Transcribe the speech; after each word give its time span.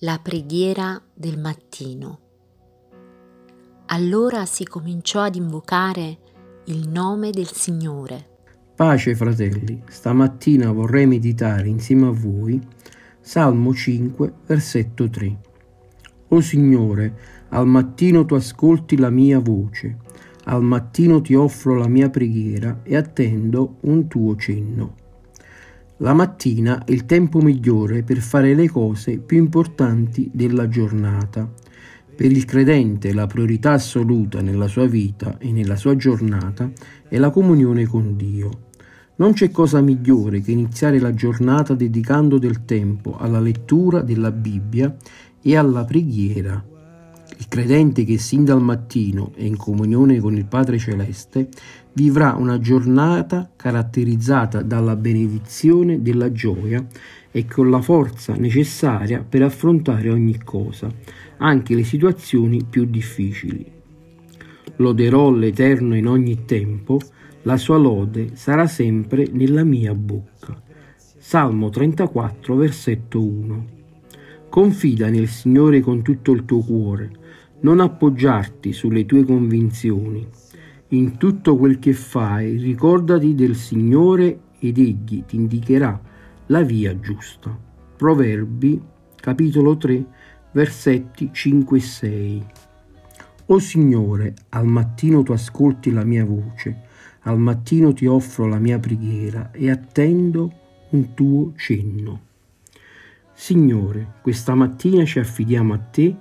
La 0.00 0.20
preghiera 0.22 1.00
del 1.14 1.38
mattino. 1.38 2.18
Allora 3.86 4.44
si 4.44 4.66
cominciò 4.66 5.22
ad 5.22 5.36
invocare 5.36 6.18
il 6.66 6.86
nome 6.86 7.30
del 7.30 7.46
Signore. 7.46 8.28
Pace 8.74 9.14
fratelli, 9.14 9.82
stamattina 9.88 10.70
vorrei 10.70 11.06
meditare 11.06 11.68
insieme 11.68 12.08
a 12.08 12.10
voi 12.10 12.60
Salmo 13.22 13.72
5, 13.72 14.32
versetto 14.44 15.08
3. 15.08 15.38
O 16.28 16.40
Signore, 16.42 17.18
al 17.48 17.66
mattino 17.66 18.26
tu 18.26 18.34
ascolti 18.34 18.98
la 18.98 19.08
mia 19.08 19.38
voce, 19.38 19.96
al 20.44 20.62
mattino 20.62 21.22
ti 21.22 21.34
offro 21.34 21.74
la 21.74 21.88
mia 21.88 22.10
preghiera 22.10 22.80
e 22.82 22.96
attendo 22.96 23.76
un 23.80 24.06
tuo 24.08 24.36
cenno. 24.36 25.04
La 26.00 26.12
mattina 26.12 26.84
è 26.84 26.92
il 26.92 27.06
tempo 27.06 27.40
migliore 27.40 28.02
per 28.02 28.18
fare 28.18 28.54
le 28.54 28.68
cose 28.68 29.16
più 29.16 29.38
importanti 29.38 30.30
della 30.30 30.68
giornata. 30.68 31.50
Per 32.14 32.30
il 32.30 32.44
credente 32.44 33.14
la 33.14 33.26
priorità 33.26 33.72
assoluta 33.72 34.42
nella 34.42 34.68
sua 34.68 34.86
vita 34.86 35.38
e 35.38 35.52
nella 35.52 35.76
sua 35.76 35.96
giornata 35.96 36.70
è 37.08 37.16
la 37.16 37.30
comunione 37.30 37.86
con 37.86 38.14
Dio. 38.14 38.64
Non 39.16 39.32
c'è 39.32 39.50
cosa 39.50 39.80
migliore 39.80 40.42
che 40.42 40.52
iniziare 40.52 40.98
la 40.98 41.14
giornata 41.14 41.72
dedicando 41.72 42.36
del 42.36 42.66
tempo 42.66 43.16
alla 43.16 43.40
lettura 43.40 44.02
della 44.02 44.30
Bibbia 44.30 44.94
e 45.40 45.56
alla 45.56 45.86
preghiera. 45.86 46.62
Il 47.38 47.48
credente 47.48 48.04
che 48.04 48.16
sin 48.16 48.44
dal 48.44 48.62
mattino 48.62 49.32
è 49.34 49.42
in 49.42 49.58
comunione 49.58 50.20
con 50.20 50.34
il 50.36 50.46
Padre 50.46 50.78
Celeste 50.78 51.48
vivrà 51.92 52.34
una 52.34 52.58
giornata 52.58 53.50
caratterizzata 53.54 54.62
dalla 54.62 54.96
benedizione 54.96 56.00
della 56.00 56.32
gioia 56.32 56.84
e 57.30 57.44
con 57.44 57.68
la 57.68 57.82
forza 57.82 58.32
necessaria 58.34 59.22
per 59.22 59.42
affrontare 59.42 60.08
ogni 60.08 60.42
cosa, 60.42 60.90
anche 61.36 61.74
le 61.74 61.84
situazioni 61.84 62.64
più 62.64 62.86
difficili. 62.86 63.70
Loderò 64.76 65.30
l'Eterno 65.30 65.94
in 65.94 66.08
ogni 66.08 66.46
tempo, 66.46 66.98
la 67.42 67.58
sua 67.58 67.76
lode 67.76 68.30
sarà 68.32 68.66
sempre 68.66 69.28
nella 69.30 69.62
mia 69.62 69.94
bocca. 69.94 70.58
Salmo 71.18 71.68
34, 71.68 72.54
versetto 72.54 73.22
1. 73.22 73.66
Confida 74.48 75.10
nel 75.10 75.28
Signore 75.28 75.80
con 75.80 76.00
tutto 76.00 76.32
il 76.32 76.46
tuo 76.46 76.60
cuore 76.60 77.24
non 77.60 77.80
appoggiarti 77.80 78.72
sulle 78.72 79.06
tue 79.06 79.24
convinzioni. 79.24 80.26
In 80.88 81.16
tutto 81.16 81.56
quel 81.56 81.78
che 81.78 81.92
fai, 81.92 82.56
ricordati 82.56 83.34
del 83.34 83.56
Signore 83.56 84.40
ed 84.58 84.78
Egli 84.78 85.24
ti 85.24 85.36
indicherà 85.36 86.00
la 86.46 86.62
via 86.62 86.98
giusta. 87.00 87.58
Proverbi, 87.96 88.80
capitolo 89.16 89.76
3, 89.76 90.04
versetti 90.52 91.30
5 91.32 91.78
e 91.78 91.80
6. 91.80 92.46
O 93.46 93.58
Signore, 93.58 94.34
al 94.50 94.66
mattino 94.66 95.22
tu 95.22 95.32
ascolti 95.32 95.92
la 95.92 96.04
mia 96.04 96.24
voce, 96.24 96.84
al 97.22 97.38
mattino 97.38 97.92
ti 97.92 98.06
offro 98.06 98.46
la 98.46 98.58
mia 98.58 98.78
preghiera 98.78 99.50
e 99.50 99.70
attendo 99.70 100.52
un 100.90 101.14
tuo 101.14 101.52
cenno. 101.56 102.20
Signore, 103.32 104.14
questa 104.22 104.54
mattina 104.54 105.04
ci 105.04 105.18
affidiamo 105.18 105.74
a 105.74 105.78
te 105.78 106.16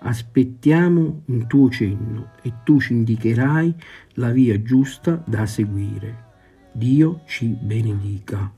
aspettiamo 0.00 1.22
un 1.26 1.46
tuo 1.46 1.70
cenno 1.70 2.32
e 2.42 2.52
tu 2.64 2.80
ci 2.80 2.92
indicherai 2.92 3.74
la 4.14 4.30
via 4.30 4.60
giusta 4.62 5.22
da 5.26 5.46
seguire. 5.46 6.28
Dio 6.72 7.22
ci 7.26 7.46
benedica. 7.46 8.52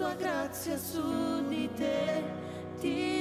sua 0.00 0.14
grazia 0.14 0.78
su 0.78 1.46
di 1.48 1.68
te. 1.74 2.22
Ti 2.80 3.20